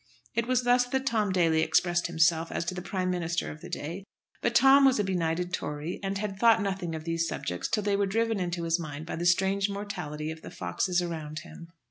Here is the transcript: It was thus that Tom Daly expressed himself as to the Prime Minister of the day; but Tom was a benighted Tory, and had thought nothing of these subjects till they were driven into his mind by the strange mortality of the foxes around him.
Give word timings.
It 0.33 0.47
was 0.47 0.63
thus 0.63 0.85
that 0.87 1.05
Tom 1.05 1.31
Daly 1.31 1.61
expressed 1.61 2.07
himself 2.07 2.51
as 2.51 2.65
to 2.65 2.73
the 2.73 2.81
Prime 2.81 3.11
Minister 3.11 3.51
of 3.51 3.61
the 3.61 3.69
day; 3.69 4.03
but 4.41 4.55
Tom 4.55 4.83
was 4.83 4.97
a 4.97 5.03
benighted 5.03 5.53
Tory, 5.53 5.99
and 6.01 6.17
had 6.17 6.39
thought 6.39 6.59
nothing 6.59 6.95
of 6.95 7.03
these 7.03 7.27
subjects 7.27 7.67
till 7.67 7.83
they 7.83 7.95
were 7.95 8.07
driven 8.07 8.39
into 8.39 8.63
his 8.63 8.79
mind 8.79 9.05
by 9.05 9.15
the 9.15 9.27
strange 9.27 9.69
mortality 9.69 10.31
of 10.31 10.41
the 10.41 10.49
foxes 10.49 11.03
around 11.03 11.41
him. 11.41 11.67